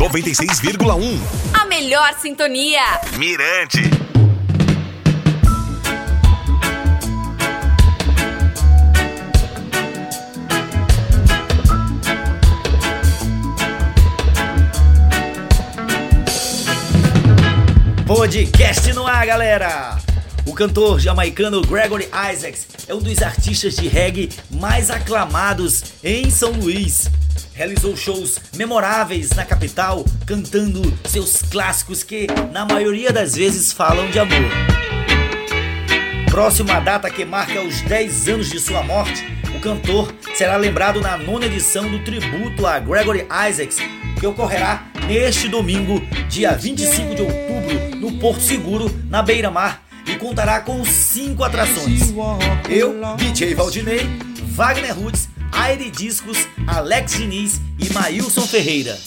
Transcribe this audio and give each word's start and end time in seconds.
96,1. 0.00 1.20
A 1.52 1.66
melhor 1.66 2.14
sintonia. 2.18 2.80
Mirante. 3.18 3.82
Podcast 18.06 18.94
no 18.94 19.06
ar, 19.06 19.26
galera! 19.26 20.09
O 20.50 20.52
cantor 20.52 20.98
jamaicano 20.98 21.62
Gregory 21.62 22.08
Isaacs 22.32 22.66
é 22.88 22.92
um 22.92 22.98
dos 22.98 23.22
artistas 23.22 23.76
de 23.76 23.86
reggae 23.86 24.30
mais 24.50 24.90
aclamados 24.90 25.84
em 26.02 26.28
São 26.28 26.50
Luís. 26.50 27.08
Realizou 27.54 27.96
shows 27.96 28.40
memoráveis 28.56 29.30
na 29.30 29.44
capital, 29.44 30.04
cantando 30.26 30.82
seus 31.06 31.40
clássicos 31.42 32.02
que, 32.02 32.26
na 32.52 32.66
maioria 32.66 33.12
das 33.12 33.36
vezes, 33.36 33.72
falam 33.72 34.10
de 34.10 34.18
amor. 34.18 34.50
Próxima 36.28 36.80
data 36.80 37.08
que 37.08 37.24
marca 37.24 37.62
os 37.62 37.80
10 37.82 38.28
anos 38.28 38.50
de 38.50 38.58
sua 38.58 38.82
morte, 38.82 39.24
o 39.56 39.60
cantor 39.60 40.12
será 40.34 40.56
lembrado 40.56 41.00
na 41.00 41.16
nona 41.16 41.46
edição 41.46 41.88
do 41.88 42.00
tributo 42.00 42.66
a 42.66 42.80
Gregory 42.80 43.24
Isaacs, 43.48 43.76
que 44.18 44.26
ocorrerá 44.26 44.84
neste 45.06 45.46
domingo, 45.48 46.02
dia 46.28 46.56
25 46.56 47.14
de 47.14 47.22
outubro, 47.22 47.96
no 48.00 48.18
Porto 48.18 48.42
Seguro, 48.42 48.90
na 49.08 49.22
beira-mar, 49.22 49.88
e 50.10 50.18
contará 50.18 50.60
com 50.60 50.84
cinco 50.84 51.44
atrações. 51.44 52.12
Eu, 52.68 52.94
DJ 53.16 53.54
Valdinei, 53.54 54.00
Wagner 54.48 54.98
Roots, 54.98 55.28
Aire 55.52 55.90
Discos, 55.90 56.48
Alex 56.66 57.12
Diniz 57.12 57.60
e 57.78 57.92
Maílson 57.92 58.42
Ferreira. 58.42 58.98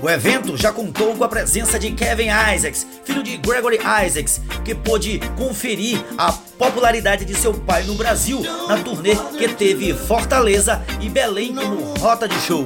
O 0.00 0.10
evento 0.10 0.56
já 0.56 0.72
contou 0.72 1.14
com 1.14 1.22
a 1.22 1.28
presença 1.28 1.78
de 1.78 1.92
Kevin 1.92 2.28
Isaacs, 2.54 2.86
filho 3.04 3.22
de 3.22 3.36
Gregory 3.36 3.78
Isaacs, 4.04 4.40
que 4.64 4.74
pôde 4.74 5.20
conferir 5.36 6.04
a 6.18 6.32
popularidade 6.32 7.24
de 7.24 7.36
seu 7.36 7.54
pai 7.54 7.84
no 7.84 7.94
Brasil 7.94 8.42
na 8.66 8.78
turnê 8.78 9.14
que 9.38 9.48
teve 9.48 9.94
Fortaleza 9.94 10.82
e 11.00 11.08
Belém 11.08 11.54
como 11.54 11.94
rota 12.00 12.26
de 12.26 12.34
show. 12.40 12.64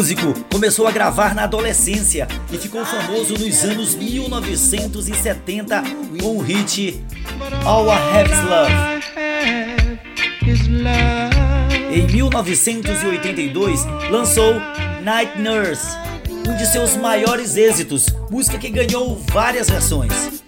Músico 0.00 0.32
começou 0.50 0.86
a 0.86 0.90
gravar 0.90 1.34
na 1.34 1.42
adolescência 1.42 2.26
e 2.50 2.56
ficou 2.56 2.82
famoso 2.86 3.34
nos 3.34 3.62
anos 3.64 3.94
1970 3.94 5.82
com 6.18 6.38
o 6.38 6.40
hit 6.40 7.04
All 7.66 7.84
I 7.84 7.98
Have 8.16 8.30
Is 8.32 8.40
Love. 8.48 8.72
Em 11.92 12.06
1982, 12.06 13.84
lançou 14.10 14.54
Night 15.02 15.38
Nurse, 15.38 15.94
um 16.48 16.56
de 16.56 16.66
seus 16.66 16.96
maiores 16.96 17.58
êxitos, 17.58 18.06
música 18.30 18.56
que 18.56 18.70
ganhou 18.70 19.22
várias 19.30 19.68
versões. 19.68 20.40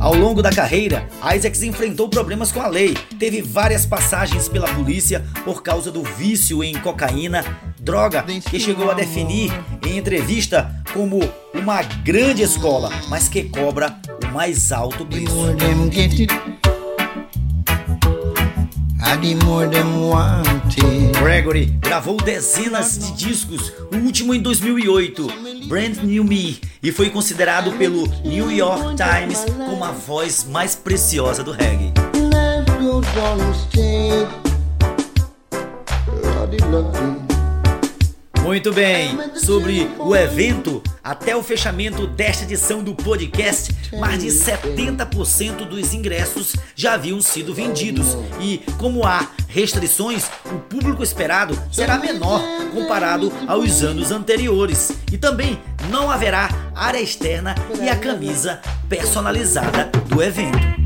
Ao 0.00 0.14
longo 0.14 0.42
da 0.42 0.50
carreira, 0.50 1.06
Isaacs 1.34 1.62
enfrentou 1.62 2.08
problemas 2.08 2.50
com 2.50 2.60
a 2.60 2.68
lei, 2.68 2.96
teve 3.18 3.42
várias 3.42 3.84
passagens 3.84 4.48
pela 4.48 4.66
polícia 4.68 5.24
por 5.44 5.62
causa 5.62 5.90
do 5.90 6.02
vício 6.02 6.64
em 6.64 6.74
cocaína, 6.74 7.44
droga 7.78 8.22
que 8.22 8.58
chegou 8.58 8.90
a 8.90 8.94
definir 8.94 9.52
em 9.86 9.98
entrevista 9.98 10.74
como 10.94 11.20
uma 11.52 11.82
grande 11.82 12.42
escola, 12.42 12.90
mas 13.08 13.28
que 13.28 13.44
cobra 13.44 13.98
o 14.24 14.32
mais 14.32 14.72
alto 14.72 15.04
preço. 15.04 15.34
Gregory 21.20 21.66
gravou 21.80 22.16
dezenas 22.16 22.98
de 22.98 23.12
discos, 23.12 23.72
o 23.92 23.96
último 23.96 24.34
em 24.34 24.40
2008, 24.40 25.26
Brand 25.66 25.96
New 26.02 26.24
Me, 26.24 26.60
e 26.82 26.92
foi 26.92 27.10
considerado 27.10 27.72
pelo 27.72 28.06
New 28.24 28.50
York 28.50 28.96
Times 28.96 29.44
como 29.56 29.84
a 29.84 29.90
voz 29.90 30.44
mais 30.44 30.74
preciosa 30.74 31.42
do 31.42 31.52
reggae. 31.52 31.92
Muito 38.42 38.72
bem, 38.72 39.18
sobre 39.34 39.90
o 39.98 40.16
evento, 40.16 40.82
até 41.04 41.36
o 41.36 41.42
fechamento 41.42 42.06
desta 42.06 42.44
edição 42.44 42.82
do 42.82 42.94
podcast, 42.94 43.74
mais 43.98 44.22
de 44.22 44.28
70% 44.28 45.68
dos 45.68 45.92
ingressos 45.92 46.56
já 46.74 46.94
haviam 46.94 47.20
sido 47.20 47.54
vendidos. 47.54 48.16
E 48.40 48.62
como 48.78 49.04
há 49.04 49.28
restrições, 49.48 50.30
o 50.44 50.58
público 50.58 51.02
esperado 51.02 51.58
será 51.72 51.98
menor 51.98 52.40
comparado 52.72 53.32
aos 53.46 53.82
anos 53.82 54.12
anteriores. 54.12 54.92
E 55.10 55.18
também 55.18 55.58
não 55.90 56.10
haverá 56.10 56.48
área 56.74 57.00
externa 57.00 57.54
e 57.80 57.88
a 57.88 57.96
camisa 57.96 58.60
personalizada 58.88 59.90
do 60.06 60.22
evento. 60.22 60.78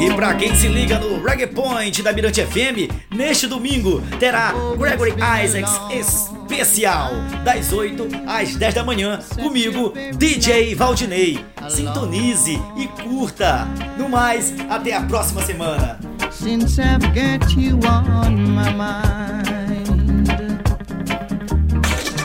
E 0.00 0.14
para 0.14 0.34
quem 0.34 0.54
se 0.56 0.66
liga 0.66 0.98
no 0.98 1.22
Reggae 1.22 1.46
Point 1.46 2.02
da 2.02 2.10
Mirante 2.10 2.42
FM, 2.42 2.90
neste 3.14 3.46
domingo 3.46 4.02
terá 4.18 4.54
Gregory 4.78 5.12
Isaacs 5.44 5.78
especial, 5.90 7.10
das 7.44 7.70
8 7.70 8.08
às 8.26 8.56
10 8.56 8.74
da 8.74 8.82
manhã, 8.82 9.18
comigo, 9.40 9.92
DJ 10.16 10.74
Valdinei. 10.74 11.44
Sintonize 11.68 12.58
e 12.78 12.86
curta. 13.02 13.68
No 13.98 14.08
mais, 14.08 14.54
até 14.70 14.94
a 14.94 15.02
próxima 15.02 15.42
semana. 15.42 15.98
Since 16.30 16.80
I've 16.80 17.06
got 17.08 17.54
you 17.54 17.78
on 17.86 18.30
my 18.30 18.72
mind. 18.72 19.50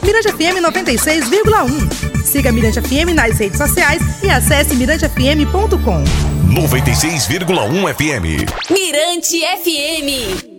Mirante 0.02 0.32
FM 0.32 0.62
96,1 0.62 2.24
Siga 2.24 2.52
Mirante 2.52 2.80
FM 2.80 3.14
nas 3.14 3.38
redes 3.38 3.58
sociais 3.58 4.02
e 4.24 4.30
acesse 4.30 4.76
mirantefm.com. 4.76 6.35
96,1 6.56 7.90
FM. 7.90 8.46
Mirante 8.70 9.44
FM. 9.62 10.55